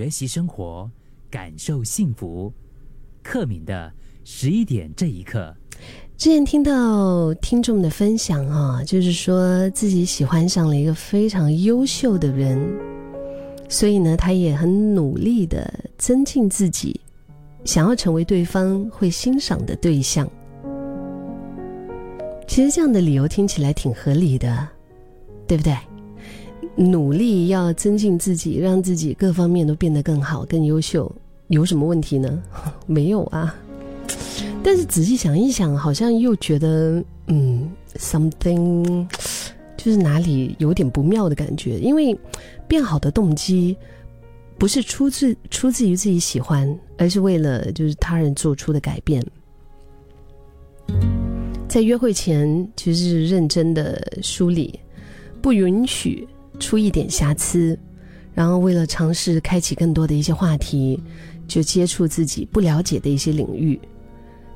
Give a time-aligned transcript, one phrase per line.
[0.00, 0.90] 学习生活，
[1.30, 2.50] 感受幸福。
[3.22, 3.92] 克敏的
[4.24, 5.54] 十一点这一刻，
[6.16, 12.58] 之前听到听众的分享啊，就是说自己喜欢上了一个非常优秀的人，
[13.68, 16.98] 所以呢，他也很努力的增进自己，
[17.66, 20.26] 想要成为对方会欣赏的对象。
[22.48, 24.66] 其实这样的理由听起来挺合理的，
[25.46, 25.76] 对不对？
[26.80, 31.14] 努力要增进自己，让自己各方面都变得更好、更优秀，
[31.48, 32.42] 有什么问题呢？
[32.86, 33.54] 没有啊。
[34.62, 39.06] 但是仔细想一想，好像又觉得，嗯，something，
[39.76, 41.78] 就是哪里有点不妙的感觉。
[41.78, 42.18] 因为
[42.66, 43.76] 变好的动机
[44.58, 49.22] 不是出自出自于自己喜欢，而是为了就是他人做出的改变。
[51.68, 54.80] 在约会前，其实是认真的梳理，
[55.42, 56.26] 不允许
[56.60, 57.76] 出一点瑕疵，
[58.34, 61.02] 然后为了尝试开启更多的一些话题，
[61.48, 63.80] 就接触自己不了解的一些领域。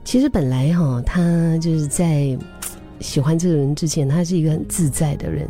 [0.05, 2.38] 其实本来哈，他就是在
[3.00, 5.48] 喜欢这个人之前，他是一个很自在的人，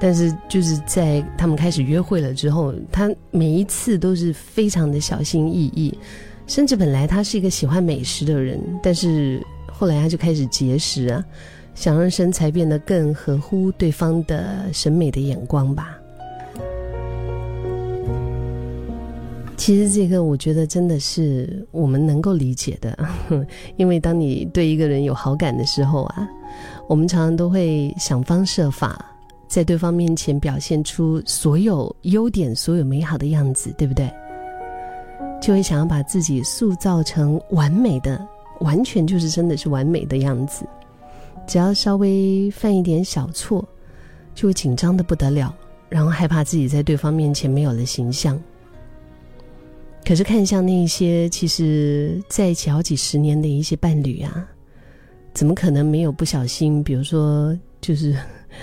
[0.00, 5.96] 但是就是在他们开始约会了之后，他每一次都是非常的小心翼翼，
[6.46, 9.40] 甚至本来他是一个喜欢美食的人，但是。
[9.74, 11.24] 后来他就开始节食啊，
[11.74, 15.98] 想让身材变得更合乎对方的审美的眼光吧。
[19.56, 22.98] 其实这个我觉得真的是我们能够理解的，
[23.76, 26.28] 因为当你对一个人有好感的时候啊，
[26.88, 29.04] 我们常常都会想方设法
[29.46, 34.12] 在对方面前表现出所有优点、所有美好的样子，对不对？
[35.40, 38.20] 就会想要把自己塑造成完美的。
[38.60, 40.64] 完全就是真的是完美的样子，
[41.52, 43.62] 只要稍微犯一点小错，
[44.34, 45.54] 就会紧张的不得了，
[45.90, 48.42] 然后害怕自己在对方面前没有了形象。
[50.02, 54.48] 可是看向那些其实在一起好几十年的一些伴侣啊，
[55.34, 56.82] 怎么可能没有不小心？
[56.82, 58.16] 比如说，就是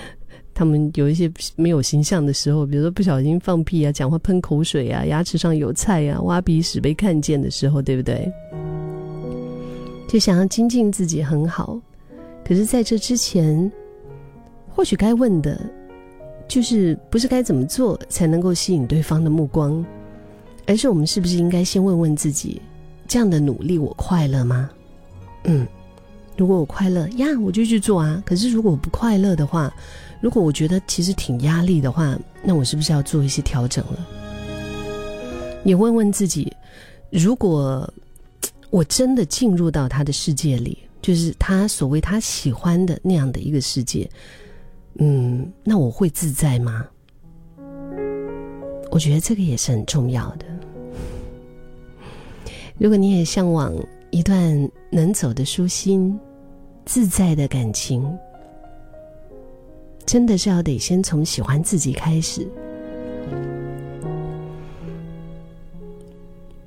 [0.56, 8.34] 他们有一些没有形象的时候，比如说不小心放屁啊，讲话喷口水啊，牙齿上有菜啊，挖鼻屎被看见的时候，对不对？
[10.08, 11.80] 就想要精进自己很好，
[12.50, 13.72] 可是在这之前，
[14.68, 15.62] 或许该问的，
[16.48, 19.86] 就是不是该怎么做才能够吸引对方的目光，
[20.66, 22.60] 而是我们是不是应该先问问自己：
[23.08, 24.68] 这样的努力我快乐吗？
[25.44, 25.68] 嗯，
[26.38, 28.24] 如果我快乐呀，我就去做啊。
[28.26, 29.72] 可是如果我不快乐的话，
[30.20, 34.08] 如果我觉得其实挺压力的话，那我是不是要做一些调整了？
[35.64, 36.52] 也问问自己，
[37.12, 37.88] 如果。
[38.72, 40.78] 我真的进入到他的世界里，
[41.10, 44.08] 就是他所谓他喜欢的那样的一个世界。
[45.00, 46.88] 嗯，那我会自在吗？
[48.92, 50.46] 我觉得这个也是很重要的。
[52.78, 53.74] 如果你也向往
[54.12, 56.16] 一段能走的舒心、
[56.86, 58.08] 自在的感情，
[60.06, 62.48] 真的是要得先从喜欢自己开始。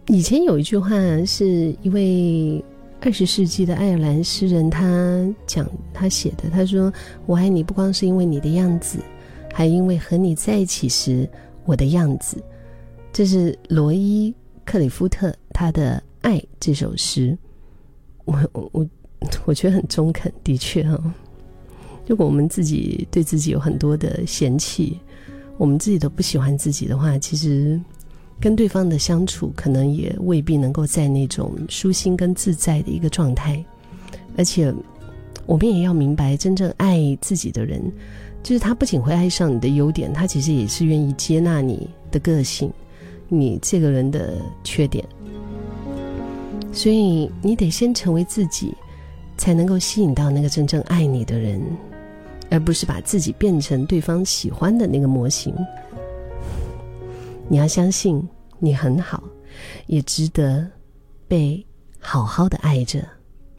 [0.09, 0.91] 以前有一句话，
[1.24, 2.64] 是一位
[3.04, 6.90] 二十世纪的爱尔兰诗人他讲他写的，他说
[7.26, 9.00] ：“我爱你不光是因为你的样子，
[9.52, 11.28] 还因为和你在一起时
[11.64, 12.41] 我的样子。”
[13.12, 14.30] 这是罗伊·
[14.64, 17.36] 克里夫特他的《爱》这首诗。
[18.24, 18.88] 我我
[19.46, 20.96] 我觉得很中肯，的确哈。
[22.06, 24.96] 如果我们自己对自己有很多的嫌弃，
[25.58, 27.80] 我们自己都不喜欢自己的话，其实。
[28.41, 33.65] 跟对方的相处，可能也未必能够在那种舒心跟自在的一个状态，
[34.37, 34.72] 而且，
[35.47, 37.81] 我们也要明白，真正爱自己的人，
[38.42, 42.72] 就是他不仅会爱上你的优点，他其实也是愿意接纳你的个性，
[43.28, 45.04] 你这个人的缺点。
[46.72, 48.75] 所以，你得先成为自己，
[49.37, 51.60] 才能够吸引到那个真正爱你的人，
[52.50, 55.54] 而不是把自己变成对方喜欢的那个模型。
[57.48, 58.26] 你要相信，
[58.58, 59.22] 你很好，
[59.86, 60.66] 也值得
[61.28, 61.65] 被
[61.98, 63.06] 好好的爱着。